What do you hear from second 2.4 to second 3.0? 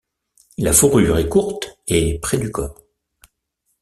corps.